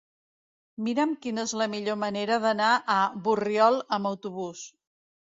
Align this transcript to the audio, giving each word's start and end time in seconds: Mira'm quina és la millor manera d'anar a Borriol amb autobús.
Mira'm 0.85 1.11
quina 1.25 1.43
és 1.49 1.51
la 1.61 1.67
millor 1.73 1.99
manera 2.03 2.37
d'anar 2.45 2.69
a 2.93 2.95
Borriol 3.27 3.77
amb 3.99 4.11
autobús. 4.13 4.65